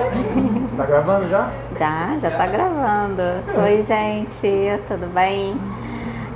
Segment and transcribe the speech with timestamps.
[0.76, 1.50] Tá gravando já?
[1.78, 3.22] Já, já tá gravando.
[3.64, 5.58] Oi, gente, tudo bem?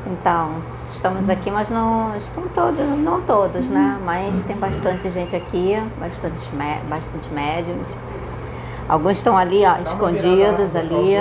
[0.07, 0.51] Então,
[0.93, 3.99] estamos aqui, mas não estão todos, não todos, né?
[4.05, 6.37] Mas tem bastante gente aqui, bastante,
[6.89, 7.89] bastante médiums.
[8.89, 11.17] Alguns estão ali, ó, escondidos ali.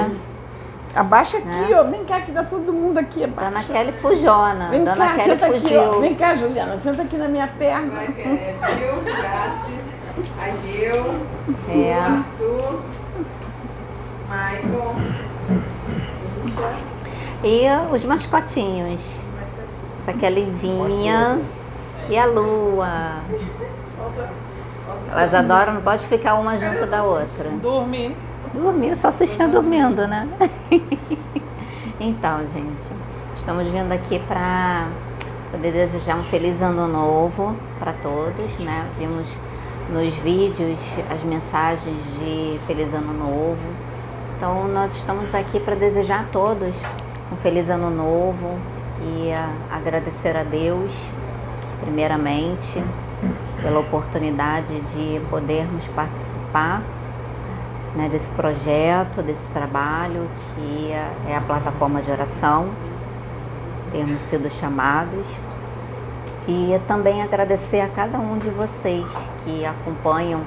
[0.96, 1.68] Abaixa aqui, né?
[1.73, 1.84] ó.
[1.86, 3.23] Vem cá, que dá todo mundo aqui.
[3.23, 3.50] Abaixa.
[3.50, 4.68] Dona Kelly fujona.
[4.70, 5.82] Vem Dona cá, Kelly senta fugiu.
[5.82, 6.00] Aqui, ó.
[6.00, 8.02] Vem cá, Juliana, senta aqui na minha perna.
[8.04, 9.82] É, Gil, Grace,
[10.39, 11.16] a Gil,
[11.70, 11.98] É.
[11.98, 12.79] o Arthur,
[14.29, 14.96] Michael,
[16.43, 16.93] Misha.
[17.43, 19.20] E os mascotinhos.
[20.01, 21.42] Essa aqui é a Lindinha
[22.10, 23.21] e a Lua.
[25.10, 27.50] Elas adoram, não pode ficar uma junto da outra.
[27.61, 28.15] Dorme.
[28.54, 30.28] Dormiu, só assistia dormindo, né?
[32.00, 32.92] então, gente,
[33.36, 34.88] estamos vindo aqui para
[35.52, 38.86] poder desejar um feliz ano novo para todos, né?
[39.00, 39.30] Vimos
[39.89, 43.58] nos vídeos as mensagens de feliz ano novo.
[44.38, 46.81] Então, nós estamos aqui para desejar a todos
[47.31, 48.58] um feliz ano novo
[49.02, 50.92] e ah, agradecer a Deus,
[51.81, 52.84] primeiramente,
[53.61, 56.81] pela oportunidade de podermos participar
[57.95, 60.92] né, desse projeto, desse trabalho que
[61.28, 62.70] é a plataforma de oração,
[63.92, 65.26] termos sido chamados.
[66.47, 69.05] E também agradecer a cada um de vocês
[69.45, 70.41] que acompanham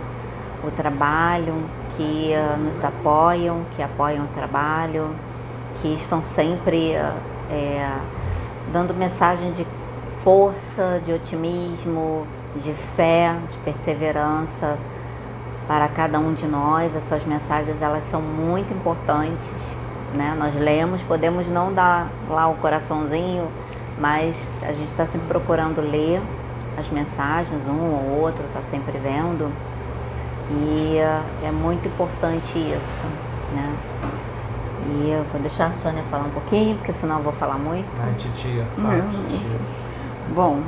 [0.62, 1.55] o trabalho,
[1.97, 5.14] que uh, nos apoiam, que apoiam o trabalho,
[5.80, 6.92] que estão sempre
[7.50, 7.91] é,
[8.72, 9.67] dando mensagem de
[10.22, 14.77] força, de otimismo, de fé, de perseverança
[15.69, 16.94] para cada um de nós.
[16.94, 19.50] Essas mensagens elas são muito importantes,
[20.14, 20.34] né?
[20.39, 23.48] Nós lemos, podemos não dar lá o coraçãozinho,
[23.98, 26.20] mas a gente está sempre procurando ler
[26.78, 29.50] as mensagens, um ou outro está sempre vendo.
[30.50, 30.98] E
[31.44, 33.05] é muito importante isso,
[33.55, 33.74] né?
[34.89, 37.89] E eu vou deixar a Sônia falar um pouquinho, porque senão eu vou falar muito.
[38.00, 38.64] Ai, titia.
[38.77, 39.58] Fala, titia.
[40.33, 40.61] Bom,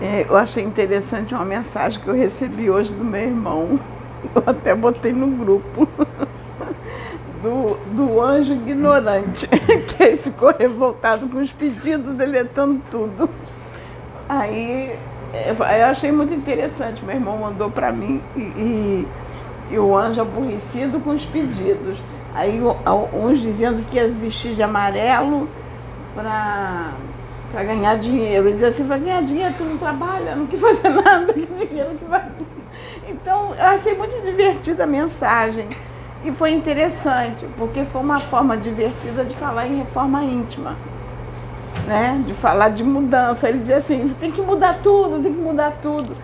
[0.00, 3.78] é, eu achei interessante uma mensagem que eu recebi hoje do meu irmão.
[4.36, 5.88] Eu até botei no grupo.
[7.42, 13.28] Do, do anjo ignorante, que ele ficou revoltado com os pedidos, deletando tudo.
[14.28, 14.96] Aí
[15.34, 19.08] é, eu achei muito interessante, meu irmão mandou para mim e, e,
[19.72, 21.98] e o anjo aborrecido com os pedidos.
[22.32, 22.60] Aí
[23.12, 25.48] uns dizendo que ia vestir de amarelo
[26.14, 26.92] para
[27.52, 28.48] para ganhar dinheiro.
[28.48, 31.90] Ele diz assim, para ganhar dinheiro tu não trabalha, não quer fazer nada, que dinheiro
[31.98, 32.26] que vai.
[33.06, 35.68] Então, eu achei muito divertida a mensagem.
[36.24, 40.76] E foi interessante, porque foi uma forma divertida de falar em reforma íntima.
[41.86, 42.22] Né?
[42.26, 43.48] De falar de mudança.
[43.48, 46.14] Ele dizia assim, tem que mudar tudo, tem que mudar tudo.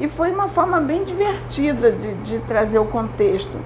[0.00, 3.56] E foi uma forma bem divertida de, de trazer o contexto.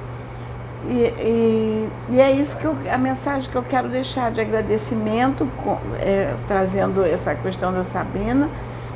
[0.87, 5.49] E, e, e, é isso que eu, a mensagem que eu quero deixar de agradecimento,
[5.65, 8.49] com, é, trazendo essa questão da Sabrina,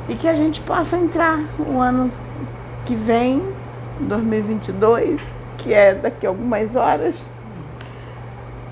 [0.07, 2.09] e que a gente possa entrar o ano
[2.85, 3.41] que vem,
[3.99, 5.19] 2022,
[5.57, 7.15] que é daqui a algumas horas,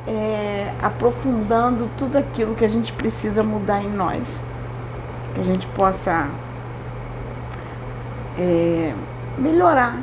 [0.08, 4.40] é, aprofundando tudo aquilo que a gente precisa mudar em nós.
[5.34, 6.28] Que a gente possa
[8.38, 8.94] é,
[9.38, 9.98] melhorar,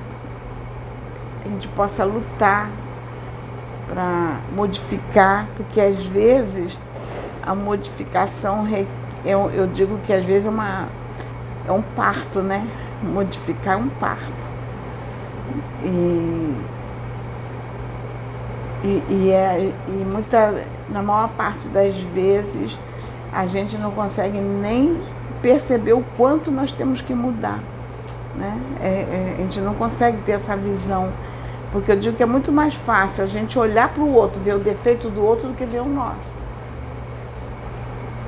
[1.45, 2.69] a gente possa lutar
[3.89, 6.79] para modificar, porque às vezes
[7.43, 8.67] a modificação,
[9.25, 10.89] eu, eu digo que às vezes é, uma,
[11.67, 12.67] é um parto, né?
[13.03, 14.58] Modificar é um parto.
[18.85, 22.79] E, e, é, e muita, na maior parte das vezes
[23.33, 25.01] a gente não consegue nem
[25.43, 27.59] perceber o quanto nós temos que mudar.
[28.37, 28.61] Né?
[28.81, 31.13] É, é, a gente não consegue ter essa visão
[31.71, 34.55] porque eu digo que é muito mais fácil a gente olhar para o outro, ver
[34.55, 36.37] o defeito do outro, do que ver o nosso.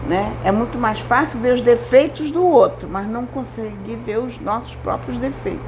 [0.07, 0.35] Né?
[0.45, 4.75] É muito mais fácil ver os defeitos do outro, mas não conseguir ver os nossos
[4.77, 5.61] próprios defeitos.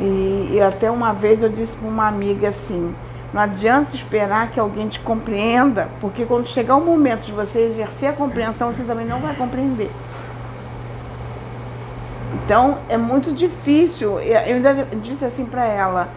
[0.00, 2.94] E, e até uma vez eu disse para uma amiga assim,
[3.32, 8.10] não adianta esperar que alguém te compreenda, porque quando chegar o momento de você exercer
[8.10, 9.90] a compreensão, você também não vai compreender.
[12.44, 14.18] Então é muito difícil.
[14.20, 16.08] Eu ainda disse assim para ela: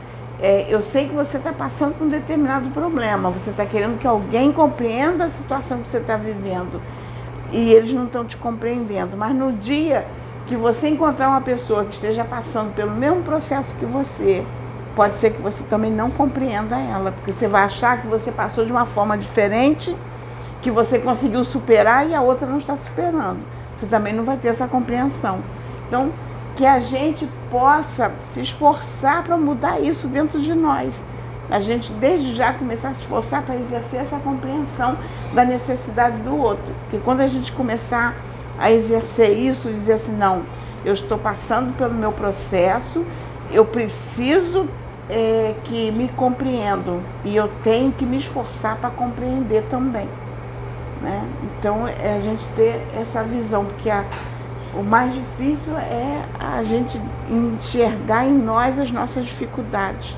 [0.41, 4.07] é, eu sei que você está passando por um determinado problema, você está querendo que
[4.07, 6.81] alguém compreenda a situação que você está vivendo
[7.51, 9.17] e eles não estão te compreendendo.
[9.17, 10.05] Mas no dia
[10.51, 14.45] que você encontrar uma pessoa que esteja passando pelo mesmo processo que você,
[14.97, 18.65] pode ser que você também não compreenda ela, porque você vai achar que você passou
[18.65, 19.95] de uma forma diferente,
[20.61, 23.39] que você conseguiu superar e a outra não está superando.
[23.73, 25.39] Você também não vai ter essa compreensão.
[25.87, 26.11] Então,
[26.57, 30.99] que a gente possa se esforçar para mudar isso dentro de nós.
[31.49, 34.97] A gente, desde já, começar a se esforçar para exercer essa compreensão
[35.33, 36.73] da necessidade do outro.
[36.83, 38.13] Porque quando a gente começar
[38.61, 40.43] a exercer isso e dizer assim, não,
[40.85, 43.03] eu estou passando pelo meu processo,
[43.51, 44.69] eu preciso
[45.09, 50.07] é, que me compreendo e eu tenho que me esforçar para compreender também.
[51.01, 51.27] Né?
[51.43, 54.05] Então, é a gente ter essa visão, porque a,
[54.75, 60.15] o mais difícil é a gente enxergar em nós as nossas dificuldades.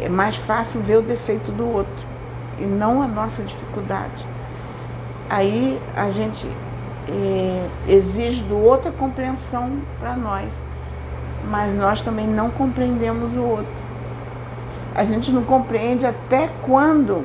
[0.00, 2.06] É mais fácil ver o defeito do outro
[2.60, 4.24] e não a nossa dificuldade.
[5.28, 6.46] Aí a gente
[7.88, 10.48] exige do outro a compreensão para nós,
[11.50, 13.84] mas nós também não compreendemos o outro.
[14.94, 17.24] A gente não compreende até quando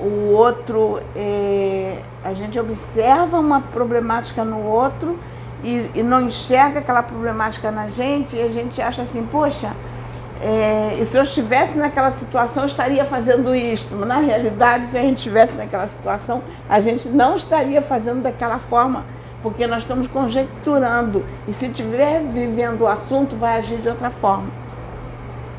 [0.00, 5.18] o outro, é, a gente observa uma problemática no outro
[5.62, 9.72] e, e, não enxerga aquela problemática na gente e a gente acha assim, poxa,
[10.42, 13.94] é, se eu estivesse naquela situação eu estiria fazendo isto.
[13.94, 18.58] Mas, na realidade, se a gente estivesse naquela situação, a gente não estaria fazendo daquela
[18.58, 19.04] forma,
[19.42, 21.24] porque nós estamos conjecturando.
[21.46, 24.68] E se estiver vivendo o assunto, vai agir de outra forma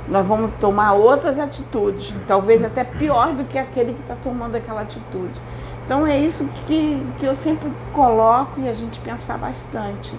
[0.10, 4.82] nós vamos tomar outras atitudes, talvez até pior do que aquele que está tomando aquela
[4.82, 5.40] atitude.
[5.86, 10.14] Então é isso que, que eu sempre coloco e a gente pensar bastante.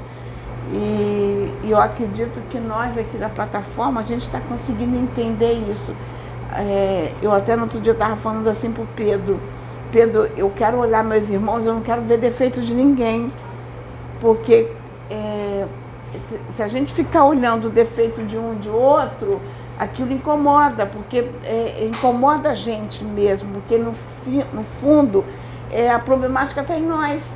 [0.73, 5.95] E, e eu acredito que nós aqui da plataforma, a gente está conseguindo entender isso.
[6.53, 9.39] É, eu até no outro dia estava falando assim para o Pedro,
[9.91, 13.31] Pedro, eu quero olhar meus irmãos, eu não quero ver defeitos de ninguém.
[14.21, 14.69] Porque
[15.11, 15.67] é,
[16.55, 19.41] se a gente ficar olhando o defeito de um de outro,
[19.79, 25.25] aquilo incomoda, porque é, incomoda a gente mesmo, porque no, fi, no fundo
[25.73, 27.33] é, a problemática está em nós.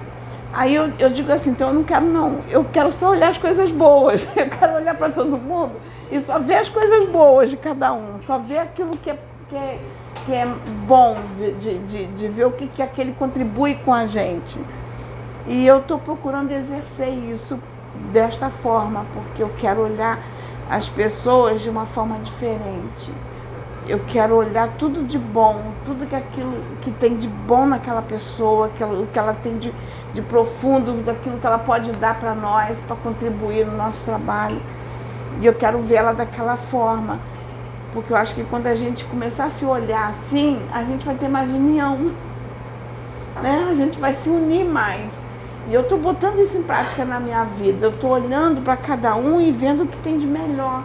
[0.55, 3.39] Aí eu, eu digo assim, então eu não quero não, eu quero só olhar as
[3.39, 5.73] coisas boas, eu quero olhar para todo mundo
[6.13, 9.19] e só ver as coisas boas de cada um, só ver aquilo que é,
[9.49, 9.79] que é,
[10.25, 10.47] que é
[10.87, 14.61] bom, de, de, de, de ver o que, que aquele contribui com a gente.
[15.47, 17.59] E eu estou procurando exercer isso
[18.13, 20.19] desta forma, porque eu quero olhar
[20.71, 23.11] as pessoas de uma forma diferente.
[23.87, 28.69] Eu quero olhar tudo de bom, tudo que aquilo que tem de bom naquela pessoa,
[28.69, 29.71] o que ela tem de,
[30.15, 34.59] de profundo, daquilo que ela pode dar para nós, para contribuir no nosso trabalho.
[35.39, 37.19] E eu quero vê-la daquela forma.
[37.93, 41.17] Porque eu acho que quando a gente começar a se olhar assim, a gente vai
[41.17, 42.11] ter mais união.
[43.43, 43.69] Né?
[43.71, 45.13] A gente vai se unir mais.
[45.69, 47.87] E eu estou botando isso em prática na minha vida.
[47.87, 50.83] Eu estou olhando para cada um e vendo o que tem de melhor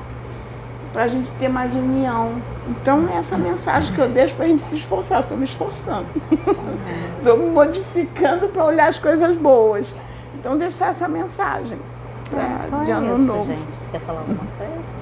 [0.91, 2.41] para a gente ter mais união.
[2.68, 5.21] Então, é essa mensagem que eu deixo para a gente se esforçar.
[5.21, 6.07] Estou me esforçando.
[7.18, 9.94] Estou me modificando para olhar as coisas boas.
[10.36, 11.77] Então, deixar essa mensagem
[12.30, 13.51] pra, então de é ano isso, novo.
[13.51, 13.59] Gente.
[13.59, 15.00] Você quer falar alguma coisa?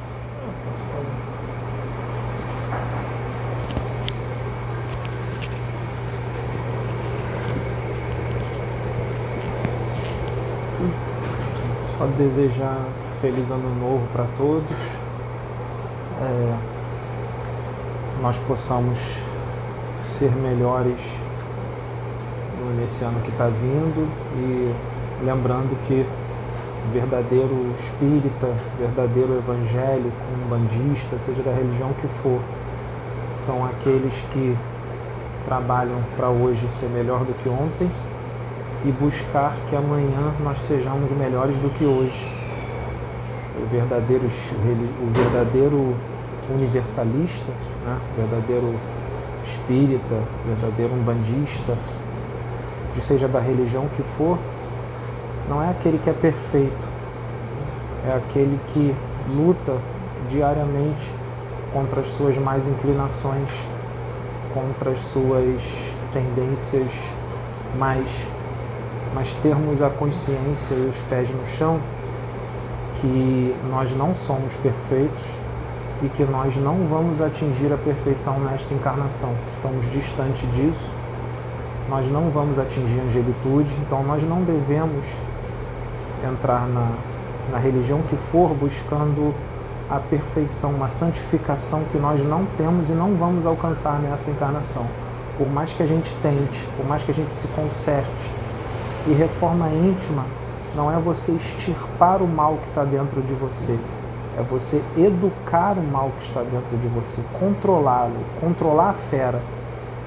[11.98, 12.86] Só desejar
[13.20, 15.07] feliz ano novo para todos.
[16.20, 16.56] É,
[18.22, 19.22] nós possamos
[20.02, 21.00] ser melhores
[22.80, 24.74] nesse ano que está vindo e
[25.24, 26.06] lembrando que
[26.92, 32.40] verdadeiro espírita, verdadeiro evangélico, um bandista, seja da religião que for,
[33.34, 34.58] são aqueles que
[35.46, 37.90] trabalham para hoje ser melhor do que ontem
[38.86, 42.37] e buscar que amanhã nós sejamos melhores do que hoje.
[43.68, 45.96] O verdadeiro,
[46.50, 47.52] universalista,
[47.86, 48.00] né?
[48.14, 48.74] o verdadeiro
[49.44, 51.78] espírita, o verdadeiro umbandista,
[53.02, 54.40] seja da religião que for,
[55.50, 56.88] não é aquele que é perfeito,
[58.08, 58.96] é aquele que
[59.30, 59.76] luta
[60.30, 61.12] diariamente
[61.74, 63.66] contra as suas mais inclinações,
[64.54, 65.62] contra as suas
[66.14, 66.92] tendências
[67.78, 68.26] mais
[69.14, 71.80] mas termos a consciência e os pés no chão
[73.02, 75.36] que nós não somos perfeitos
[76.02, 79.34] e que nós não vamos atingir a perfeição nesta encarnação.
[79.56, 80.92] Estamos distante disso,
[81.90, 85.06] nós não vamos atingir a angelitude, então nós não devemos
[86.24, 86.92] entrar na,
[87.52, 89.34] na religião que for buscando
[89.90, 94.86] a perfeição, uma santificação que nós não temos e não vamos alcançar nessa encarnação.
[95.38, 98.32] Por mais que a gente tente, por mais que a gente se conserte,
[99.08, 100.26] e reforma íntima
[100.76, 103.78] não é você extirpar o mal que está dentro de você,
[104.38, 109.42] é você educar o mal que está dentro de você, controlá-lo, controlar a fera,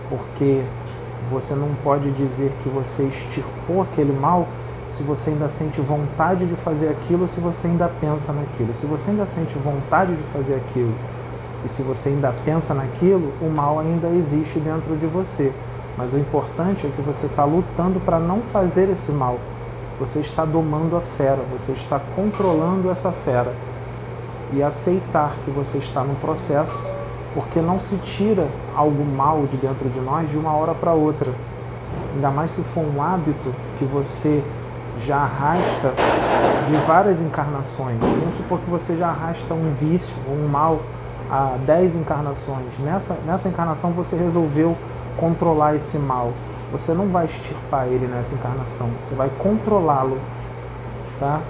[0.08, 0.62] porque
[1.30, 4.46] você não pode dizer que você extirpou aquele mal
[4.90, 8.74] se você ainda sente vontade de fazer aquilo, se você ainda pensa naquilo.
[8.74, 10.92] Se você ainda sente vontade de fazer aquilo
[11.64, 15.52] e se você ainda pensa naquilo, o mal ainda existe dentro de você.
[15.96, 19.38] Mas o importante é que você está lutando para não fazer esse mal.
[20.00, 23.54] Você está domando a fera, você está controlando essa fera.
[24.50, 26.82] E aceitar que você está no processo,
[27.34, 31.30] porque não se tira algo mal de dentro de nós de uma hora para outra.
[32.14, 34.42] Ainda mais se for um hábito que você
[34.98, 35.92] já arrasta
[36.66, 37.98] de várias encarnações.
[38.00, 40.80] Vamos supor que você já arrasta um vício ou um mal
[41.30, 42.78] há 10 encarnações.
[42.78, 44.74] Nessa, nessa encarnação você resolveu
[45.18, 46.32] controlar esse mal.
[46.72, 50.18] Você não vai extirpar ele nessa encarnação, você vai controlá-lo.
[51.18, 51.40] Tá?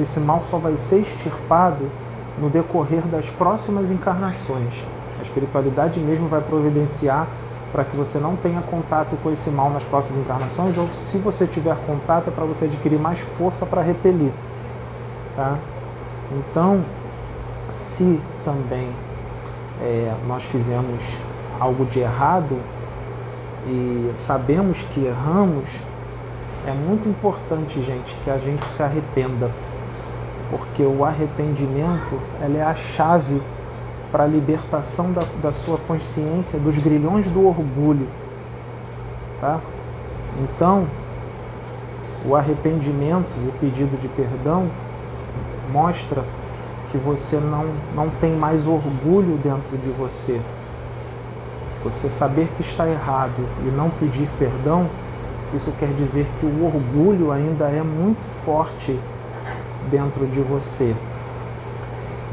[0.00, 1.90] Esse, mal só vai ser extirpado
[2.38, 4.84] no decorrer das próximas encarnações.
[5.18, 7.26] A espiritualidade mesmo vai providenciar
[7.72, 11.46] para que você não tenha contato com esse mal nas próximas encarnações, ou se você
[11.46, 14.32] tiver contato, é para você adquirir mais força para repelir.
[15.34, 15.58] Tá?
[16.32, 16.82] Então,
[17.70, 18.88] se também
[19.82, 21.18] é, nós fizemos
[21.60, 22.58] algo de errado
[23.66, 25.80] e sabemos que erramos,
[26.66, 29.50] é muito importante, gente, que a gente se arrependa,
[30.50, 33.40] porque o arrependimento ela é a chave
[34.12, 38.06] para a libertação da, da sua consciência dos grilhões do orgulho,
[39.40, 39.60] tá?
[40.40, 40.86] Então,
[42.24, 44.68] o arrependimento e o pedido de perdão
[45.72, 46.24] mostra
[46.90, 50.40] que você não, não tem mais orgulho dentro de você.
[51.86, 54.90] Você saber que está errado e não pedir perdão,
[55.54, 58.98] isso quer dizer que o orgulho ainda é muito forte
[59.88, 60.96] dentro de você.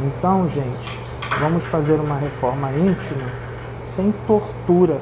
[0.03, 1.00] Então, gente,
[1.39, 3.29] vamos fazer uma reforma íntima
[3.79, 5.00] sem tortura.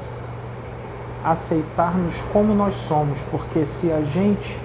[1.24, 4.60] Aceitar-nos como nós somos, porque se a gente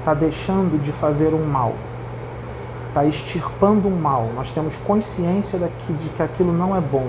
[0.00, 1.74] está deixando de fazer um mal,
[2.88, 7.06] está extirpando um mal, nós temos consciência de que aquilo não é bom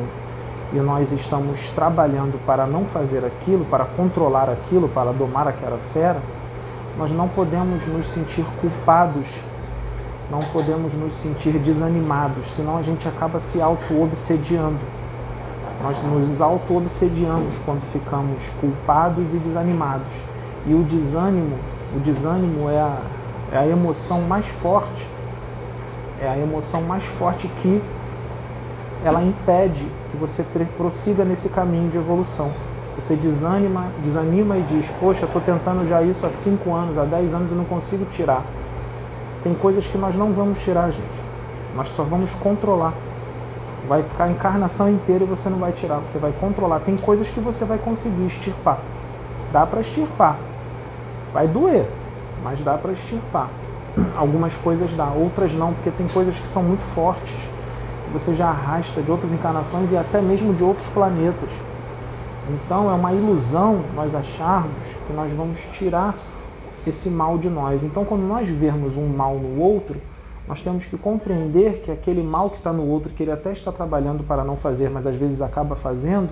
[0.73, 6.19] e nós estamos trabalhando para não fazer aquilo, para controlar aquilo, para domar aquela fera,
[6.97, 9.41] nós não podemos nos sentir culpados,
[10.31, 14.79] não podemos nos sentir desanimados, senão a gente acaba se auto-obsediando.
[15.81, 20.23] Nós nos auto-obsediamos quando ficamos culpados e desanimados.
[20.65, 21.57] E o desânimo,
[21.95, 22.97] o desânimo é a,
[23.51, 25.07] é a emoção mais forte
[26.23, 27.81] é a emoção mais forte que
[29.03, 30.45] ela impede que você
[30.77, 32.51] prossiga nesse caminho de evolução.
[32.95, 37.33] Você desanima, desanima e diz: Poxa, estou tentando já isso há 5 anos, há 10
[37.33, 38.43] anos e não consigo tirar.
[39.43, 41.21] Tem coisas que nós não vamos tirar, gente.
[41.75, 42.93] Nós só vamos controlar.
[43.87, 46.79] Vai ficar a encarnação inteira e você não vai tirar, você vai controlar.
[46.79, 48.79] Tem coisas que você vai conseguir extirpar.
[49.51, 50.37] Dá para extirpar.
[51.33, 51.85] Vai doer,
[52.43, 53.49] mas dá para extirpar.
[54.15, 57.49] Algumas coisas dá, outras não, porque tem coisas que são muito fortes,
[58.13, 61.51] você já arrasta de outras encarnações e até mesmo de outros planetas.
[62.49, 66.15] Então é uma ilusão nós acharmos que nós vamos tirar
[66.87, 67.83] esse mal de nós.
[67.83, 69.99] Então, quando nós vermos um mal no outro,
[70.47, 73.71] nós temos que compreender que aquele mal que está no outro, que ele até está
[73.71, 76.29] trabalhando para não fazer, mas às vezes acaba fazendo,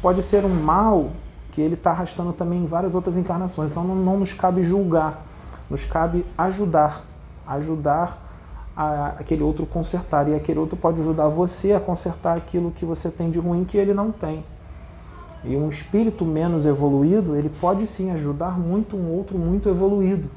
[0.00, 1.10] pode ser um mal
[1.50, 3.70] que ele está arrastando também em várias outras encarnações.
[3.70, 5.24] Então, não, não nos cabe julgar
[5.68, 7.02] nos cabe ajudar,
[7.46, 8.23] ajudar
[8.76, 10.28] a, aquele outro consertar.
[10.28, 13.76] E aquele outro pode ajudar você a consertar aquilo que você tem de ruim que
[13.76, 14.44] ele não tem.
[15.44, 20.28] E um espírito menos evoluído, ele pode sim ajudar muito um outro muito evoluído.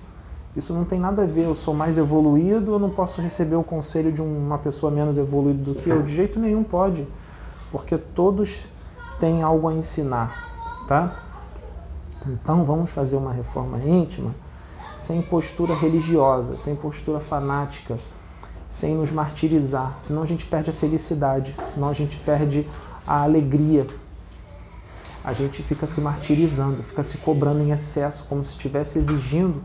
[0.56, 3.63] Isso não tem nada a ver, eu sou mais evoluído, eu não posso receber o
[3.63, 6.01] conselho de uma pessoa menos evoluída do que eu.
[6.01, 7.08] De jeito nenhum pode,
[7.72, 8.65] porque todos
[9.20, 11.24] têm algo a ensinar, tá?
[12.25, 14.34] Então vamos fazer uma reforma íntima
[14.98, 18.00] sem postura religiosa, sem postura fanática,
[18.68, 22.68] sem nos martirizar, senão a gente perde a felicidade, senão a gente perde
[23.06, 23.88] a alegria.
[25.24, 29.62] A gente fica se martirizando, fica se cobrando em excesso, como se estivesse exigindo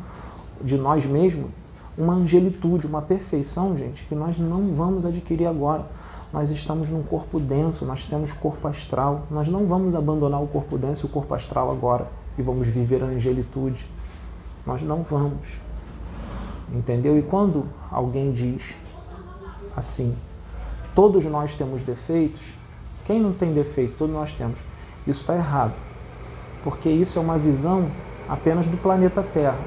[0.61, 1.50] de nós mesmos
[1.97, 5.87] uma angelitude, uma perfeição, gente, que nós não vamos adquirir agora.
[6.32, 9.26] Nós estamos num corpo denso, nós temos corpo astral.
[9.30, 13.02] Nós não vamos abandonar o corpo denso e o corpo astral agora e vamos viver
[13.02, 13.87] a angelitude.
[14.66, 15.61] Nós não vamos.
[16.73, 17.18] Entendeu?
[17.18, 18.75] E quando alguém diz
[19.76, 20.14] assim,
[20.94, 22.52] todos nós temos defeitos,
[23.04, 23.94] quem não tem defeito?
[23.96, 24.60] Todos nós temos.
[25.06, 25.74] Isso está errado.
[26.62, 27.90] Porque isso é uma visão
[28.28, 29.58] apenas do planeta Terra.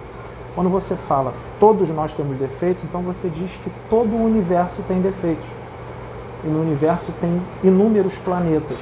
[0.54, 5.02] Quando você fala todos nós temos defeitos, então você diz que todo o universo tem
[5.02, 5.46] defeitos.
[6.44, 8.78] E no universo tem inúmeros planetas,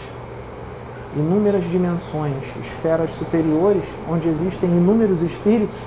[1.16, 5.78] inúmeras dimensões, esferas superiores, onde existem inúmeros espíritos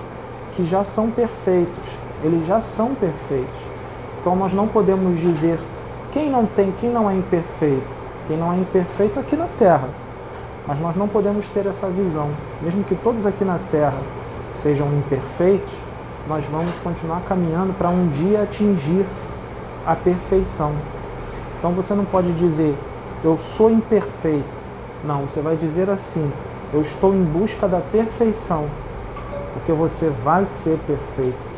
[0.52, 1.96] que já são perfeitos.
[2.24, 3.75] Eles já são perfeitos.
[4.26, 5.56] Então nós não podemos dizer
[6.10, 7.96] quem não tem, quem não é imperfeito.
[8.26, 9.88] Quem não é imperfeito aqui na Terra.
[10.66, 12.28] Mas nós não podemos ter essa visão.
[12.60, 13.96] Mesmo que todos aqui na Terra
[14.52, 15.72] sejam imperfeitos,
[16.26, 19.06] nós vamos continuar caminhando para um dia atingir
[19.86, 20.72] a perfeição.
[21.60, 22.74] Então você não pode dizer,
[23.22, 24.56] eu sou imperfeito.
[25.04, 26.32] Não, você vai dizer assim,
[26.74, 28.64] eu estou em busca da perfeição,
[29.52, 31.55] porque você vai ser perfeito.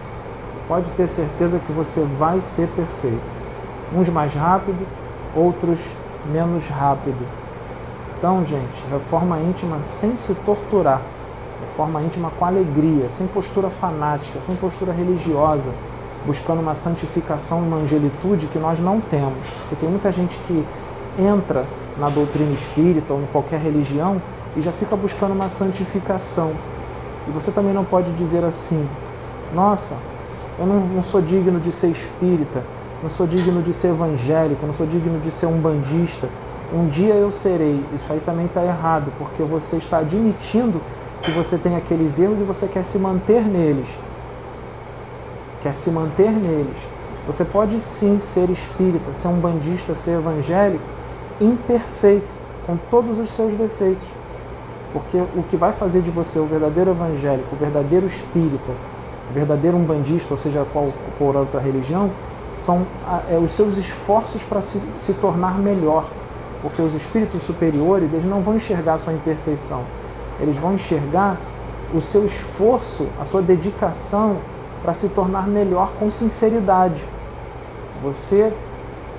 [0.69, 3.33] Pode ter certeza que você vai ser perfeito.
[3.95, 4.87] Uns mais rápido,
[5.35, 5.83] outros
[6.31, 7.27] menos rápido.
[8.19, 11.01] Então, gente, reforma íntima sem se torturar,
[11.63, 15.73] reforma íntima com alegria, sem postura fanática, sem postura religiosa,
[16.27, 19.47] buscando uma santificação uma angelitude que nós não temos.
[19.61, 20.65] Porque tem muita gente que
[21.19, 21.65] entra
[21.97, 24.21] na doutrina espírita ou em qualquer religião
[24.57, 26.53] e já fica buscando uma santificação.
[27.27, 28.87] E você também não pode dizer assim:
[29.55, 29.95] nossa,
[30.59, 32.65] eu não, não sou digno de ser espírita,
[33.03, 36.29] não sou digno de ser evangélico, não sou digno de ser um bandista.
[36.75, 37.83] Um dia eu serei.
[37.95, 40.81] Isso aí também está errado, porque você está admitindo
[41.23, 43.89] que você tem aqueles erros e você quer se manter neles.
[45.61, 46.77] Quer se manter neles.
[47.27, 50.85] Você pode sim ser espírita, ser um bandista, ser evangélico,
[51.41, 52.35] imperfeito,
[52.67, 54.07] com todos os seus defeitos.
[54.93, 58.73] Porque o que vai fazer de você o verdadeiro evangélico, o verdadeiro espírita,
[59.33, 62.11] verdadeiro umbandista, ou seja, qual for a outra religião,
[62.53, 62.87] são
[63.29, 66.05] é, os seus esforços para se, se tornar melhor.
[66.63, 69.83] Porque os espíritos superiores, eles não vão enxergar a sua imperfeição.
[70.41, 71.37] Eles vão enxergar
[71.95, 74.37] o seu esforço, a sua dedicação
[74.83, 77.05] para se tornar melhor com sinceridade.
[77.89, 78.53] Se você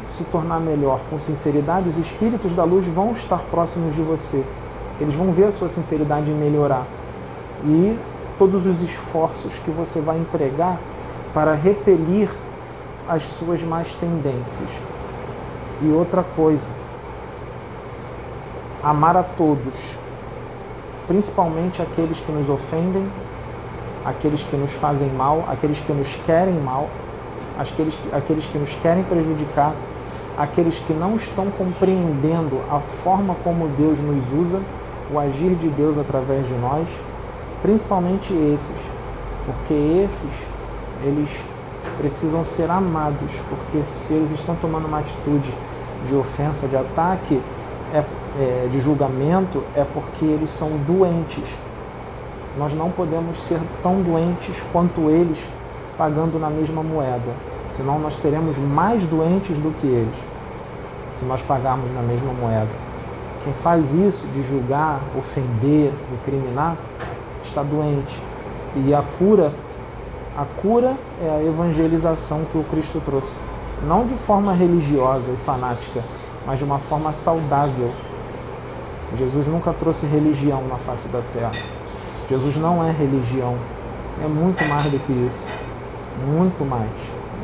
[0.06, 4.44] se tornar melhor com sinceridade, os espíritos da luz vão estar próximos de você.
[5.00, 6.86] Eles vão ver a sua sinceridade melhorar.
[7.64, 7.98] E
[8.40, 10.80] todos os esforços que você vai empregar
[11.34, 12.30] para repelir
[13.08, 14.70] as suas más tendências.
[15.82, 16.72] E outra coisa,
[18.82, 19.98] amar a todos,
[21.08, 23.06] principalmente aqueles que nos ofendem,
[24.06, 26.90] aqueles que nos fazem mal, aqueles que nos querem mal,
[27.58, 29.74] aqueles, aqueles que nos querem prejudicar,
[30.38, 34.62] aqueles que não estão compreendendo a forma como Deus nos usa,
[35.12, 36.88] o agir de Deus através de nós,
[37.62, 38.76] principalmente esses,
[39.46, 40.34] porque esses,
[41.04, 41.44] eles
[41.98, 45.54] precisam ser amados, porque se eles estão tomando uma atitude
[46.08, 47.42] de ofensa, de ataque,
[47.94, 48.04] é,
[48.40, 51.56] é, de julgamento, é porque eles são doentes.
[52.58, 55.48] Nós não podemos ser tão doentes quanto eles
[55.98, 60.16] pagando na mesma moeda senão nós seremos mais doentes do que eles,
[61.14, 62.70] se nós pagarmos na mesma moeda.
[63.44, 66.76] Quem faz isso de julgar, ofender, recriminar,
[67.44, 68.20] está doente.
[68.76, 69.54] E a cura,
[70.38, 73.34] a cura é a evangelização que o Cristo trouxe.
[73.88, 76.04] Não de forma religiosa e fanática,
[76.46, 77.92] mas de uma forma saudável.
[79.18, 81.54] Jesus nunca trouxe religião na face da terra.
[82.30, 83.56] Jesus não é religião.
[84.24, 85.48] É muito mais do que isso.
[86.28, 86.90] Muito mais.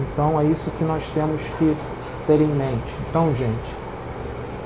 [0.02, 1.76] Então é isso que nós temos que
[2.28, 2.94] ter em mente.
[3.10, 3.74] Então, gente,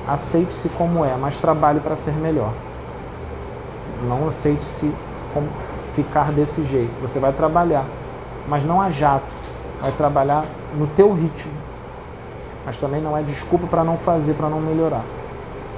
[0.06, 2.52] aceite-se como é, mas trabalhe para ser melhor.
[4.08, 4.92] Não aceite-se
[5.94, 7.00] ficar desse jeito.
[7.00, 7.84] Você vai trabalhar,
[8.48, 9.34] mas não a jato.
[9.80, 10.44] Vai trabalhar
[10.76, 11.52] no teu ritmo.
[12.64, 15.04] Mas também não é desculpa para não fazer, para não melhorar.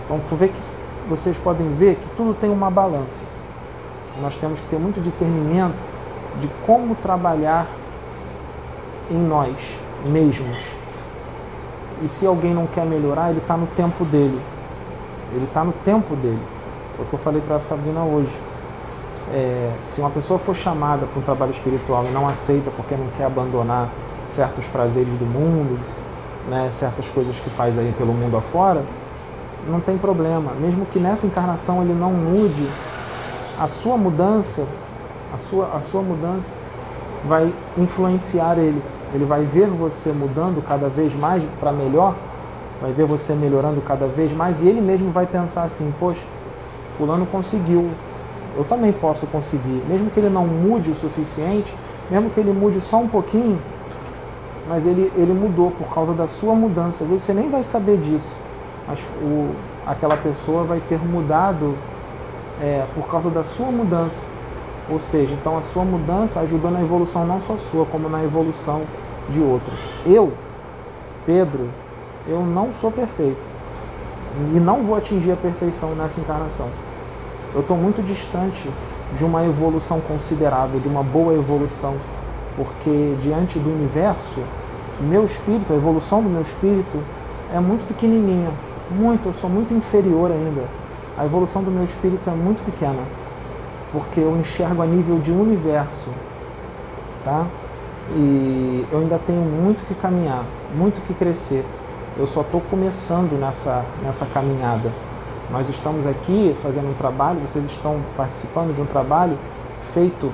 [0.05, 0.61] Então, tu vê que
[1.09, 3.25] vocês podem ver que tudo tem uma balança.
[4.21, 5.77] Nós temos que ter muito discernimento
[6.41, 7.67] de como trabalhar
[9.11, 10.75] em nós mesmos.
[12.03, 14.41] E se alguém não quer melhorar, ele está no tempo dele.
[15.33, 16.43] Ele está no tempo dele.
[16.99, 18.37] É o que eu falei para a Sabrina hoje.
[19.31, 23.07] É, se uma pessoa for chamada para um trabalho espiritual e não aceita porque não
[23.17, 23.89] quer abandonar
[24.29, 25.79] certos prazeres do mundo,
[26.49, 28.83] né, certas coisas que faz aí pelo mundo afora,
[29.69, 30.53] não tem problema.
[30.61, 32.67] Mesmo que nessa encarnação ele não mude,
[33.59, 34.67] a sua mudança,
[35.33, 36.55] a sua, a sua mudança
[37.25, 38.83] vai influenciar ele.
[39.15, 42.15] Ele vai ver você mudando cada vez mais para melhor,
[42.81, 46.25] vai ver você melhorando cada vez mais e ele mesmo vai pensar assim: poxa,
[46.97, 47.91] Fulano conseguiu,
[48.57, 49.83] eu também posso conseguir.
[49.89, 51.75] Mesmo que ele não mude o suficiente,
[52.11, 53.59] mesmo que ele mude só um pouquinho,
[54.69, 57.05] mas ele, ele mudou por causa da sua mudança.
[57.05, 58.37] Você nem vai saber disso,
[58.87, 59.51] mas o,
[59.87, 61.77] aquela pessoa vai ter mudado
[62.61, 64.27] é, por causa da sua mudança.
[64.91, 68.83] Ou seja, então a sua mudança ajudou na evolução não só sua, como na evolução
[69.29, 69.89] de outros.
[70.05, 70.33] Eu,
[71.25, 71.69] Pedro,
[72.27, 73.45] eu não sou perfeito
[74.55, 76.69] e não vou atingir a perfeição nessa encarnação.
[77.55, 78.69] Eu estou muito distante
[79.17, 81.97] de uma evolução considerável, de uma boa evolução,
[82.57, 84.41] porque diante do universo,
[85.01, 86.99] meu espírito, a evolução do meu espírito
[87.55, 88.51] é muito pequenininha,
[88.91, 90.63] muito, eu sou muito inferior ainda.
[91.17, 93.03] A evolução do meu espírito é muito pequena,
[93.93, 96.09] porque eu enxergo a nível de universo,
[97.23, 97.47] tá?
[98.15, 101.65] E eu ainda tenho muito que caminhar, muito que crescer.
[102.17, 104.91] Eu só estou começando nessa, nessa caminhada.
[105.51, 109.37] Nós estamos aqui fazendo um trabalho, vocês estão participando de um trabalho
[109.93, 110.33] feito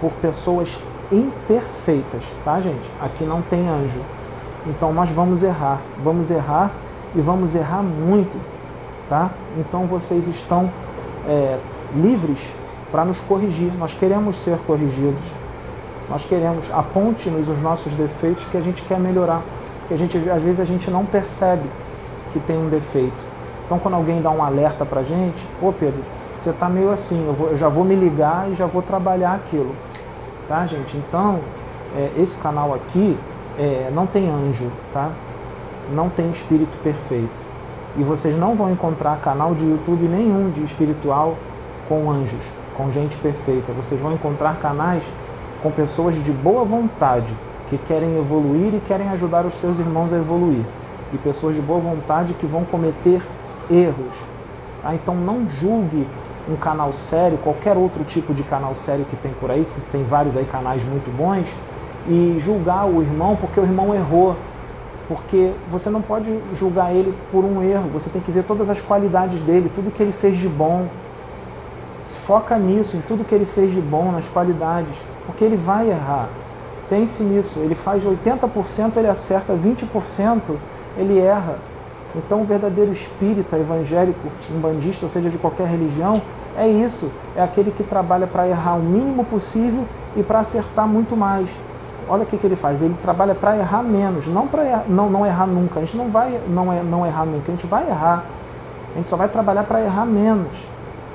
[0.00, 0.78] por pessoas
[1.10, 2.90] imperfeitas, tá, gente?
[3.00, 4.00] Aqui não tem anjo.
[4.66, 6.70] Então nós vamos errar, vamos errar
[7.14, 8.38] e vamos errar muito,
[9.08, 9.30] tá?
[9.58, 10.70] Então vocês estão
[11.28, 11.58] é,
[11.94, 12.40] livres
[12.90, 13.72] para nos corrigir.
[13.78, 15.24] Nós queremos ser corrigidos.
[16.08, 19.42] Nós queremos aponte-nos os nossos defeitos que a gente quer melhorar,
[19.88, 21.68] que a gente às vezes a gente não percebe
[22.32, 23.31] que tem um defeito.
[23.72, 26.02] Então quando alguém dá um alerta para a gente, pô Pedro,
[26.36, 29.32] você está meio assim, eu, vou, eu, já vou me ligar e já vou trabalhar
[29.32, 29.74] aquilo,
[30.46, 30.94] tá gente?
[30.94, 31.38] Então
[31.96, 33.16] é, esse canal aqui
[33.58, 35.10] é, não tem anjo, tá?
[35.90, 37.40] Não tem espírito perfeito.
[37.96, 41.34] E vocês não vão encontrar canal de YouTube nenhum de espiritual
[41.88, 43.72] com anjos, com gente perfeita.
[43.72, 45.02] Vocês vão encontrar canais
[45.62, 47.32] com pessoas de boa vontade,
[47.70, 50.62] que querem evoluir e querem ajudar os seus irmãos a evoluir.
[51.10, 53.22] E pessoas de boa vontade que vão cometer
[53.72, 54.16] erros.
[54.84, 56.06] Ah, então não julgue
[56.48, 60.04] um canal sério, qualquer outro tipo de canal sério que tem por aí, que tem
[60.04, 61.48] vários aí canais muito bons,
[62.08, 64.36] e julgar o irmão porque o irmão errou.
[65.08, 68.80] Porque você não pode julgar ele por um erro, você tem que ver todas as
[68.80, 70.86] qualidades dele, tudo que ele fez de bom.
[72.04, 75.90] Se foca nisso, em tudo que ele fez de bom, nas qualidades, porque ele vai
[75.90, 76.28] errar.
[76.88, 80.56] Pense nisso, ele faz 80%, ele acerta 20%,
[80.96, 81.56] ele erra.
[82.14, 86.20] Então, o verdadeiro espírita, evangélico, umbandista, ou seja, de qualquer religião,
[86.56, 87.10] é isso.
[87.34, 89.84] É aquele que trabalha para errar o mínimo possível
[90.16, 91.48] e para acertar muito mais
[92.08, 92.82] olha o que, que ele faz.
[92.82, 95.80] Ele trabalha para errar menos, não para não, não errar nunca.
[95.80, 98.24] A gente não vai não, é, não errar nunca, a gente vai errar.
[98.94, 100.52] A gente só vai trabalhar para errar menos.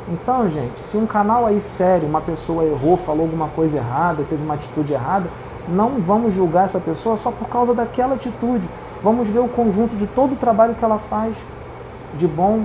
[0.09, 4.41] Então, gente, se um canal aí sério, uma pessoa errou, falou alguma coisa errada, teve
[4.41, 5.27] uma atitude errada,
[5.67, 8.67] não vamos julgar essa pessoa só por causa daquela atitude.
[9.03, 11.37] Vamos ver o conjunto de todo o trabalho que ela faz
[12.15, 12.63] de bom.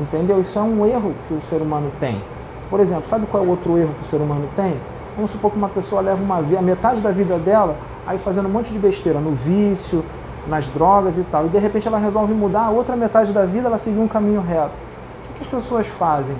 [0.00, 0.40] Entendeu?
[0.40, 2.22] Isso é um erro que o ser humano tem.
[2.70, 4.76] Por exemplo, sabe qual é o outro erro que o ser humano tem?
[5.16, 8.50] Vamos supor que uma pessoa leva uma a metade da vida dela aí fazendo um
[8.50, 10.02] monte de besteira no vício,
[10.46, 13.68] nas drogas e tal, e de repente ela resolve mudar a outra metade da vida,
[13.68, 14.72] ela seguir um caminho reto.
[15.30, 16.34] O que as pessoas fazem?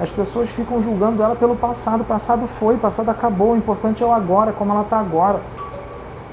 [0.00, 2.00] As pessoas ficam julgando ela pelo passado.
[2.00, 3.52] O passado foi, o passado acabou.
[3.52, 5.40] O importante é o agora, como ela está agora.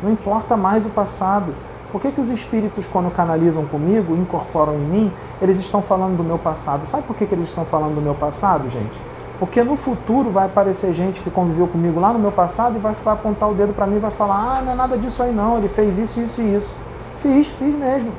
[0.02, 1.54] Não importa mais o passado.
[1.92, 6.24] Por que, que os espíritos, quando canalizam comigo, incorporam em mim, eles estão falando do
[6.24, 6.86] meu passado?
[6.86, 9.00] Sabe por que, que eles estão falando do meu passado, gente?
[9.40, 12.94] Porque no futuro vai aparecer gente que conviveu comigo lá no meu passado e vai
[13.06, 15.58] apontar o dedo para mim e vai falar: ah, não é nada disso aí não,
[15.58, 16.76] ele fez isso, isso e isso.
[17.16, 18.12] Fiz, fiz mesmo.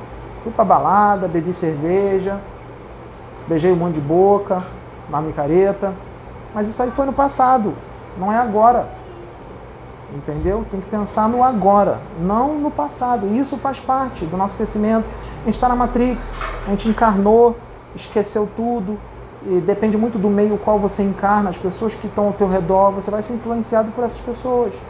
[0.42, 2.40] Fui pra balada, bebi cerveja,
[3.48, 4.62] beijei um monte de boca,
[5.10, 5.92] na micareta.
[6.54, 7.74] Mas isso aí foi no passado,
[8.16, 8.88] não é agora.
[10.14, 10.64] Entendeu?
[10.70, 13.26] Tem que pensar no agora, não no passado.
[13.26, 15.04] E isso faz parte do nosso crescimento.
[15.42, 16.34] A gente está na Matrix,
[16.66, 17.56] a gente encarnou,
[17.94, 18.98] esqueceu tudo,
[19.46, 22.90] e depende muito do meio qual você encarna, as pessoas que estão ao teu redor,
[22.90, 24.80] você vai ser influenciado por essas pessoas.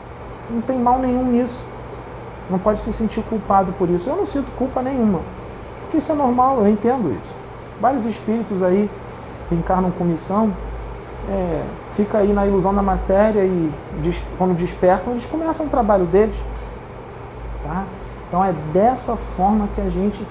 [0.48, 1.64] Não tem mal nenhum nisso.
[2.48, 4.08] Não pode se sentir culpado por isso.
[4.08, 5.20] Eu não sinto culpa nenhuma.
[5.82, 7.34] Porque isso é normal, eu entendo isso.
[7.80, 8.90] Vários espíritos aí
[9.48, 10.54] que encarnam com missão,
[11.28, 11.62] é,
[11.98, 13.72] fica aí na ilusão da matéria e
[14.38, 16.40] quando despertam, eles começam o trabalho deles.
[17.64, 17.86] Tá?
[18.28, 20.24] Então é dessa forma que a gente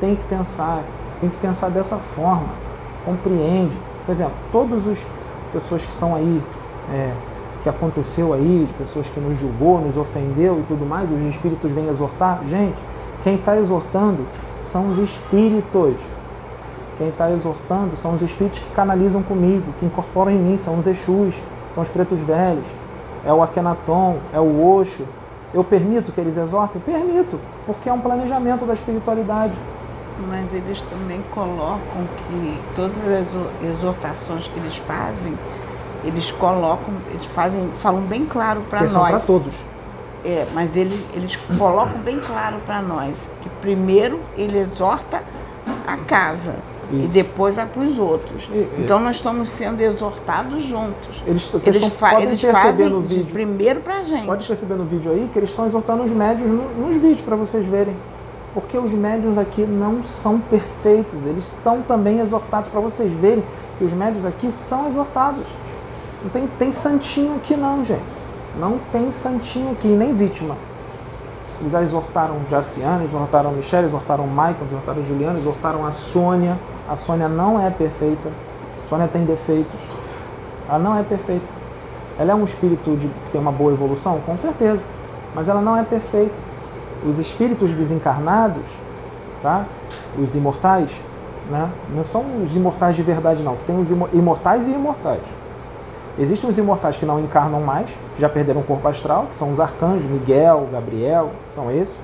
[0.00, 0.82] tem que pensar.
[1.20, 2.48] Tem que pensar dessa forma
[3.04, 3.76] compreende.
[4.04, 4.98] Por exemplo, todas as
[5.52, 6.42] pessoas que estão aí,
[6.92, 7.12] é,
[7.62, 11.88] que aconteceu aí, pessoas que nos julgou, nos ofendeu e tudo mais, os espíritos vêm
[11.88, 12.40] exortar.
[12.46, 12.76] Gente,
[13.22, 14.26] quem está exortando
[14.64, 15.94] são os espíritos.
[17.02, 20.86] Quem está exortando são os espíritos que canalizam comigo, que incorporam em mim, são os
[20.86, 22.68] Exus, são os pretos velhos,
[23.26, 25.04] é o Akenaton, é o Osho.
[25.52, 26.80] Eu permito que eles exortem?
[26.80, 29.58] Permito, porque é um planejamento da espiritualidade
[30.28, 35.36] mas eles também colocam que todas as exortações que eles fazem,
[36.04, 39.10] eles colocam, eles fazem, falam bem claro para nós.
[39.10, 39.54] para todos.
[40.24, 45.24] É, mas eles, eles colocam bem claro para nós que primeiro ele exorta
[45.84, 46.54] a casa
[46.92, 47.04] Isso.
[47.04, 48.48] e depois vai para os outros.
[48.52, 51.22] E, então nós estamos sendo exortados juntos.
[51.26, 53.32] Eles, eles, fa podem eles perceber no vídeo.
[53.32, 54.26] Primeiro para a gente.
[54.26, 57.36] Pode perceber no vídeo aí que eles estão exortando os médios no, nos vídeos para
[57.36, 57.96] vocês verem
[58.54, 63.42] porque os médios aqui não são perfeitos, eles estão também exortados para vocês verem
[63.78, 65.46] que os médios aqui são exortados.
[66.22, 68.02] Não tem, tem santinho aqui não, gente.
[68.58, 70.56] Não tem santinho aqui, nem vítima.
[71.60, 76.58] Eles exortaram Jaciana, exortaram Michelle, exortaram Michael, exortaram Juliana, exortaram a Sônia.
[76.88, 78.28] A Sônia não é perfeita.
[78.74, 79.80] A Sônia tem defeitos.
[80.68, 81.48] Ela não é perfeita.
[82.18, 84.20] Ela é um espírito de, que tem uma boa evolução?
[84.26, 84.84] Com certeza.
[85.34, 86.34] Mas ela não é perfeita.
[87.06, 88.66] Os espíritos desencarnados,
[89.42, 89.64] tá?
[90.18, 91.00] os imortais,
[91.50, 91.70] né?
[91.94, 93.56] não são os imortais de verdade, não.
[93.56, 95.22] Tem os imortais e imortais.
[96.18, 99.58] Existem os imortais que não encarnam mais, já perderam o corpo astral, que são os
[99.58, 101.96] arcanjos, Miguel, Gabriel, são esses.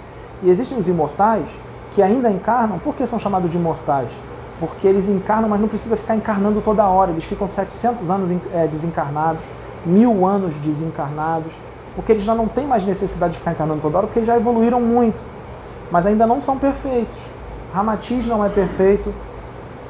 [0.43, 1.47] E existem os imortais
[1.93, 4.11] que ainda encarnam, por que são chamados de imortais?
[4.59, 7.12] Porque eles encarnam, mas não precisa ficar encarnando toda hora.
[7.12, 9.44] Eles ficam 700 anos é, desencarnados,
[9.87, 11.55] mil anos desencarnados,
[11.94, 14.37] porque eles já não têm mais necessidade de ficar encarnando toda hora, porque eles já
[14.37, 15.25] evoluíram muito.
[15.90, 17.18] Mas ainda não são perfeitos.
[17.73, 19.12] Ramatiz não é perfeito,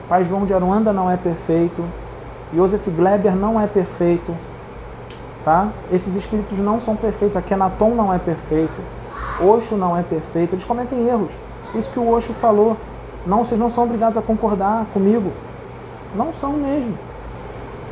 [0.09, 1.85] Pai João de Aruanda não é perfeito,
[2.55, 4.35] Joseph Gleber não é perfeito,
[5.45, 5.69] tá?
[5.93, 8.83] Esses espíritos não são perfeitos, Akhenaton não é perfeito,
[9.41, 11.33] Osho não é perfeito, eles cometem erros.
[11.75, 12.77] Isso que o Osho falou,
[13.27, 15.33] não, vocês não são obrigados a concordar comigo.
[16.15, 16.95] Não são mesmo.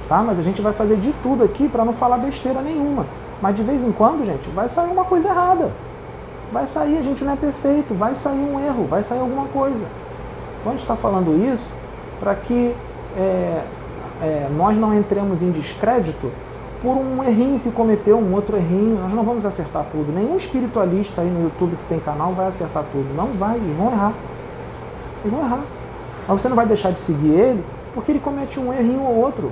[0.08, 0.22] Tá?
[0.22, 3.06] Mas a gente vai fazer de tudo aqui para não falar besteira nenhuma.
[3.40, 5.72] Mas de vez em quando, gente, vai sair uma coisa errada.
[6.52, 9.84] Vai sair, a gente não é perfeito, vai sair um erro, vai sair alguma coisa.
[10.60, 11.72] Então a gente está falando isso
[12.20, 12.74] para que
[13.16, 13.62] é,
[14.22, 16.30] é, nós não entremos em descrédito
[16.80, 19.00] por um errinho que cometeu, um outro errinho.
[19.02, 20.12] Nós não vamos acertar tudo.
[20.12, 23.12] Nenhum espiritualista aí no YouTube que tem canal vai acertar tudo.
[23.14, 24.12] Não vai, eles vão errar.
[25.26, 25.64] Eles vão errar.
[26.28, 29.50] Mas você não vai deixar de seguir ele porque ele comete um errinho ou outro.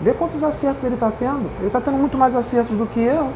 [0.00, 1.48] Vê quantos acertos ele está tendo.
[1.58, 3.28] Ele está tendo muito mais acertos do que eu.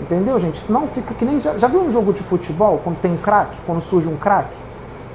[0.00, 0.58] Entendeu, gente?
[0.58, 1.38] Senão fica que nem.
[1.38, 4.56] Já, já viu um jogo de futebol, quando tem um craque, quando surge um craque?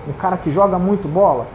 [0.07, 1.47] Um cara que joga muito bola?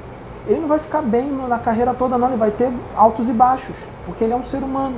[0.47, 2.29] ele não vai ficar bem na carreira toda, não.
[2.29, 4.97] Ele vai ter altos e baixos, porque ele é um ser humano.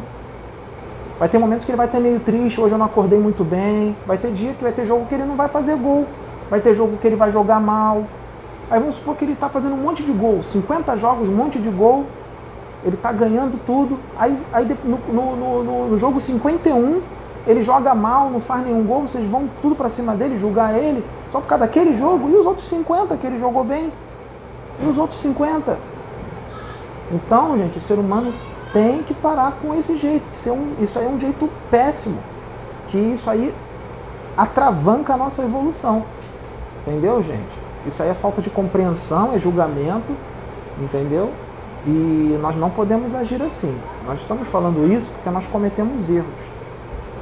[1.19, 3.95] Vai ter momentos que ele vai ter meio triste, hoje eu não acordei muito bem.
[4.07, 6.07] Vai ter dia que vai ter jogo que ele não vai fazer gol.
[6.49, 8.05] Vai ter jogo que ele vai jogar mal.
[8.73, 11.59] Aí vamos supor que ele está fazendo um monte de gol, 50 jogos, um monte
[11.59, 12.07] de gol.
[12.83, 13.99] Ele está ganhando tudo.
[14.19, 17.03] Aí, aí no, no, no, no jogo 51,
[17.47, 21.05] ele joga mal, não faz nenhum gol, vocês vão tudo para cima dele, julgar ele,
[21.29, 22.31] só por causa daquele jogo.
[22.31, 23.93] E os outros 50 que ele jogou bem?
[24.83, 25.77] E os outros 50?
[27.13, 28.33] Então, gente, o ser humano
[28.73, 30.25] tem que parar com esse jeito.
[30.33, 32.17] Isso, é um, isso aí é um jeito péssimo.
[32.89, 33.55] Que isso aí
[34.35, 36.05] atravanca a nossa evolução.
[36.81, 37.62] Entendeu, gente?
[37.87, 40.15] Isso aí é falta de compreensão, é julgamento,
[40.81, 41.31] entendeu?
[41.87, 43.77] E nós não podemos agir assim.
[44.07, 46.51] Nós estamos falando isso porque nós cometemos erros.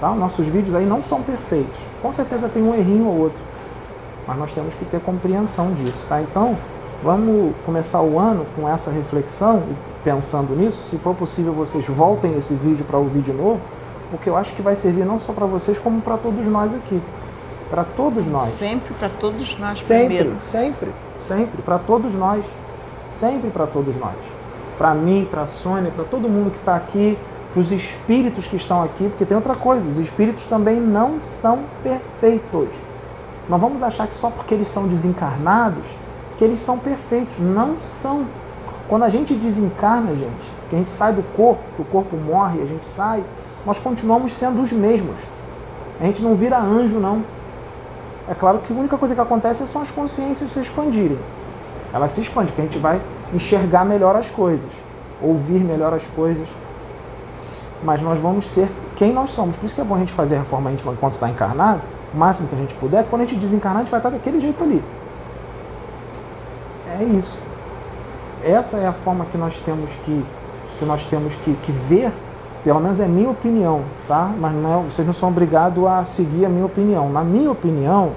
[0.01, 0.11] Tá?
[0.11, 1.81] Nossos vídeos aí não são perfeitos.
[2.03, 3.43] Com certeza tem um errinho ou outro.
[4.27, 6.07] Mas nós temos que ter compreensão disso.
[6.07, 6.21] Tá?
[6.21, 6.57] Então,
[7.03, 9.63] Vamos começar o ano com essa reflexão,
[10.05, 10.91] pensando nisso.
[10.91, 13.59] Se for possível, vocês voltem esse vídeo para ouvir de novo,
[14.11, 17.01] porque eu acho que vai servir não só para vocês, como para todos nós aqui.
[17.71, 18.59] Para todos nós.
[18.59, 20.39] Sempre para todos nós sempre, primeiro.
[20.39, 20.91] Sempre,
[21.23, 22.45] sempre, para todos nós.
[23.11, 24.17] Sempre para todos nós.
[24.77, 27.17] Para mim, para a Sônia, para todo mundo que está aqui,
[27.53, 31.61] para os espíritos que estão aqui, porque tem outra coisa, os espíritos também não são
[31.83, 32.69] perfeitos.
[33.49, 35.87] Não vamos achar que só porque eles são desencarnados
[36.41, 37.39] que eles são perfeitos.
[37.39, 38.25] Não são.
[38.89, 42.63] Quando a gente desencarna, gente, que a gente sai do corpo, que o corpo morre,
[42.63, 43.23] a gente sai,
[43.67, 45.21] nós continuamos sendo os mesmos.
[46.01, 47.23] A gente não vira anjo, não.
[48.29, 51.19] É claro que a única coisa que acontece são as consciências se expandirem.
[51.93, 53.01] Elas se expandem, que a gente vai
[53.35, 54.71] enxergar melhor as coisas,
[55.21, 56.49] ouvir melhor as coisas.
[57.83, 59.57] Mas nós vamos ser quem nós somos.
[59.57, 61.81] Por isso que é bom a gente fazer a reforma íntima enquanto está encarnado,
[62.15, 63.05] o máximo que a gente puder.
[63.09, 64.83] Quando a gente desencarnar, a gente vai estar daquele jeito ali.
[67.01, 67.41] É isso.
[68.45, 70.25] Essa é a forma que nós temos que,
[70.79, 72.13] que, nós temos que, que ver,
[72.63, 74.31] pelo menos é minha opinião, tá?
[74.39, 77.09] Mas não é, vocês não são obrigados a seguir a minha opinião.
[77.11, 78.13] Na minha opinião,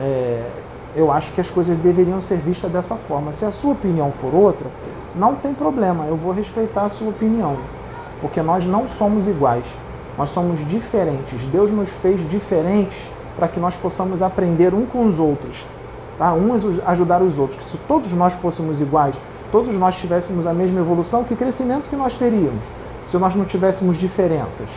[0.00, 0.48] é,
[0.94, 3.32] eu acho que as coisas deveriam ser vistas dessa forma.
[3.32, 4.68] Se a sua opinião for outra,
[5.14, 7.56] não tem problema, eu vou respeitar a sua opinião,
[8.20, 9.66] porque nós não somos iguais,
[10.16, 11.44] nós somos diferentes.
[11.44, 15.64] Deus nos fez diferentes para que nós possamos aprender um com os outros
[16.22, 16.32] tá?
[16.32, 17.58] uns ajudar os outros.
[17.58, 19.16] Que se todos nós fôssemos iguais,
[19.50, 22.64] todos nós tivéssemos a mesma evolução, que crescimento que nós teríamos?
[23.06, 24.68] Se nós não tivéssemos diferenças,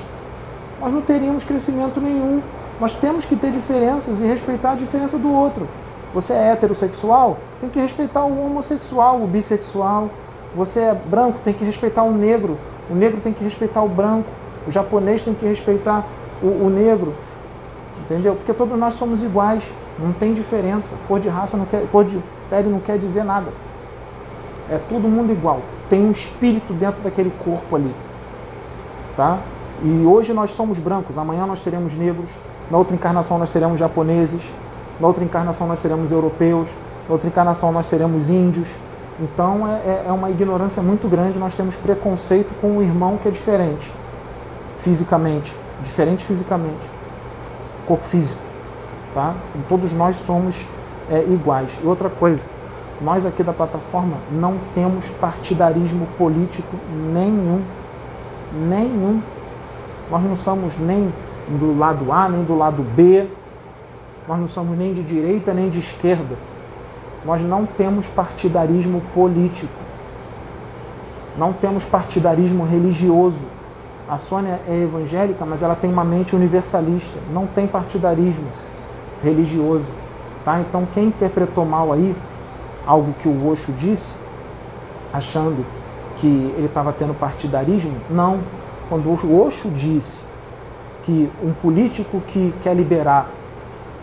[0.82, 2.42] nós não teríamos crescimento nenhum.
[2.80, 5.68] Nós temos que ter diferenças e respeitar a diferença do outro.
[6.14, 10.10] Você é heterossexual, tem que respeitar o homossexual, o bissexual.
[10.56, 12.58] Você é branco, tem que respeitar o negro.
[12.90, 14.30] O negro tem que respeitar o branco.
[14.68, 16.06] O japonês tem que respeitar
[16.42, 17.14] o, o negro.
[18.04, 18.36] Entendeu?
[18.36, 19.64] Porque todos nós somos iguais.
[20.00, 20.96] Não tem diferença.
[21.08, 23.52] Cor de raça não quer, cor de pele não quer dizer nada.
[24.70, 25.62] É todo mundo igual.
[25.90, 27.94] Tem um espírito dentro daquele corpo ali.
[29.15, 29.39] Tá?
[29.84, 32.32] E hoje nós somos brancos, amanhã nós seremos negros,
[32.71, 34.51] na outra encarnação nós seremos japoneses,
[34.99, 36.69] na outra encarnação nós seremos europeus,
[37.08, 38.75] na outra encarnação nós seremos índios.
[39.19, 43.28] Então é, é, é uma ignorância muito grande, nós temos preconceito com o irmão que
[43.28, 43.91] é diferente,
[44.80, 46.89] fisicamente, diferente fisicamente,
[47.86, 48.39] corpo físico,
[49.13, 49.34] tá?
[49.56, 50.67] E todos nós somos
[51.10, 51.78] é, iguais.
[51.84, 52.47] E outra coisa,
[53.01, 56.75] nós aqui da plataforma não temos partidarismo político
[57.13, 57.62] nenhum,
[58.56, 59.22] nenhum.
[60.10, 61.12] Nós não somos nem
[61.48, 63.28] do lado A, nem do lado B,
[64.28, 66.36] nós não somos nem de direita nem de esquerda.
[67.24, 69.74] Nós não temos partidarismo político.
[71.38, 73.46] Não temos partidarismo religioso.
[74.08, 77.20] A Sônia é evangélica, mas ela tem uma mente universalista.
[77.32, 78.48] Não tem partidarismo
[79.24, 79.89] religioso.
[80.44, 80.60] Tá?
[80.60, 82.15] Então, quem interpretou mal aí
[82.86, 84.13] algo que o Osho disse,
[85.12, 85.65] achando
[86.17, 88.39] que ele estava tendo partidarismo, não.
[88.89, 90.21] Quando o Osho disse
[91.04, 93.30] que um político que quer liberar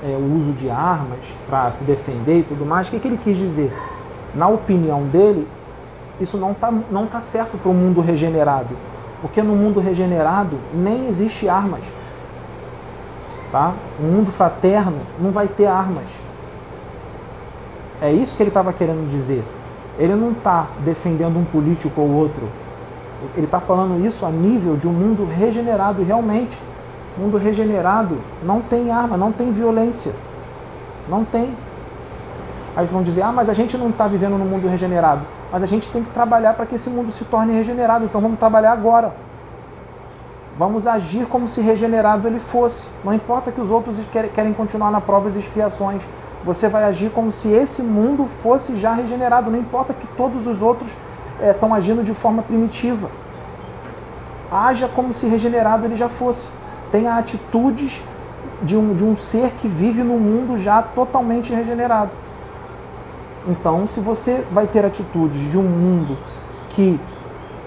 [0.05, 3.19] é, o uso de armas para se defender e tudo mais, o que, que ele
[3.19, 3.73] quis dizer?
[4.35, 5.47] Na opinião dele,
[6.21, 8.77] isso não está não tá certo para o mundo regenerado,
[9.21, 11.85] porque no mundo regenerado nem existe armas.
[13.51, 13.75] Tá?
[14.01, 16.05] O mundo fraterno não vai ter armas.
[18.01, 19.45] É isso que ele estava querendo dizer.
[19.99, 22.49] Ele não está defendendo um político ou outro.
[23.37, 26.59] Ele está falando isso a nível de um mundo regenerado e realmente
[27.17, 30.13] mundo regenerado não tem arma, não tem violência.
[31.09, 31.55] Não tem.
[32.75, 35.23] Aí vão dizer, ah, mas a gente não está vivendo no mundo regenerado.
[35.51, 38.05] Mas a gente tem que trabalhar para que esse mundo se torne regenerado.
[38.05, 39.15] Então vamos trabalhar agora.
[40.57, 42.89] Vamos agir como se regenerado ele fosse.
[43.05, 43.99] Não importa que os outros
[44.33, 46.07] querem continuar na provas e expiações.
[46.45, 49.51] Você vai agir como se esse mundo fosse já regenerado.
[49.51, 50.97] Não importa que todos os outros
[51.41, 53.11] estão é, agindo de forma primitiva.
[54.51, 56.49] Haja como se regenerado ele já fosse
[56.93, 58.03] tenha atitudes
[58.63, 62.11] de um, de um ser que vive no mundo já totalmente regenerado.
[63.49, 66.17] Então, se você vai ter atitudes de um mundo
[66.69, 67.01] que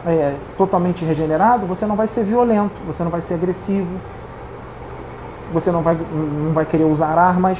[0.05, 3.95] é totalmente regenerado, você não vai ser violento, você não vai ser agressivo,
[5.51, 7.57] você não vai, não vai querer usar armas,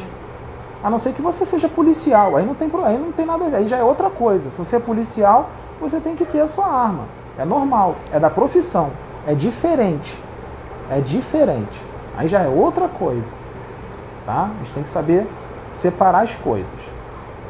[0.85, 2.37] a não ser que você seja policial.
[2.37, 4.49] Aí não tem, aí não tem nada a ver, aí já é outra coisa.
[4.51, 5.49] Se você é policial,
[5.81, 7.05] você tem que ter a sua arma.
[7.37, 8.91] É normal, é da profissão,
[9.27, 10.17] é diferente
[10.89, 11.81] é diferente.
[12.17, 13.33] Aí já é outra coisa.
[14.25, 14.49] Tá?
[14.53, 15.27] A gente tem que saber
[15.71, 16.73] separar as coisas.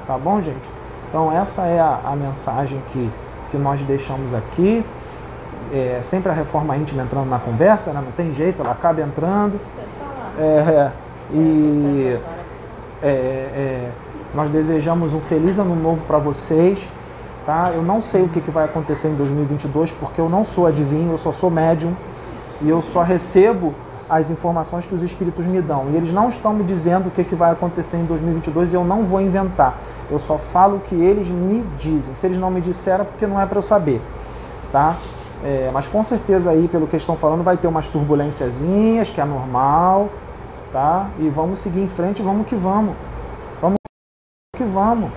[0.05, 0.69] Tá bom, gente?
[1.09, 3.09] Então essa é a, a mensagem que,
[3.51, 4.85] que nós deixamos aqui.
[5.73, 8.01] É, sempre a reforma íntima entrando na conversa, né?
[8.03, 9.59] não tem jeito, ela acaba entrando.
[10.37, 10.91] É, é
[11.33, 12.19] e
[13.01, 13.91] é, é,
[14.33, 16.87] nós desejamos um feliz ano novo para vocês.
[17.45, 17.71] Tá?
[17.73, 21.11] Eu não sei o que, que vai acontecer em 2022, porque eu não sou adivinho,
[21.11, 21.95] eu só sou médium
[22.61, 23.73] e eu só recebo
[24.09, 25.87] as informações que os espíritos me dão.
[25.91, 28.83] E eles não estão me dizendo o que, que vai acontecer em 2022 e eu
[28.83, 29.77] não vou inventar.
[30.09, 32.13] Eu só falo o que eles me dizem.
[32.13, 34.01] Se eles não me disseram, é porque não é para eu saber.
[34.71, 34.95] Tá?
[35.43, 39.25] É, mas com certeza aí, pelo que estão falando, vai ter umas turbulênciazinhas, que é
[39.25, 40.09] normal.
[40.75, 41.09] Tá?
[41.19, 42.97] E vamos seguir em frente, vamos que vamos.
[43.61, 43.77] Vamos
[44.57, 45.09] que vamos.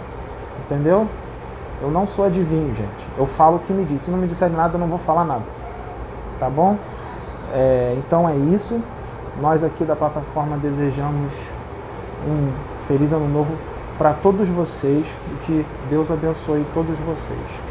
[0.61, 1.05] Entendeu?
[1.83, 3.05] Eu não sou adivinho, gente.
[3.18, 4.03] Eu falo o que me diz.
[4.03, 5.42] Se não me disserem nada, eu não vou falar nada.
[6.38, 6.77] Tá bom?
[7.53, 8.81] É, então é isso.
[9.40, 11.51] Nós aqui da plataforma desejamos
[12.25, 12.53] um
[12.87, 13.57] feliz ano novo
[13.99, 17.67] para todos vocês e que Deus abençoe todos vocês.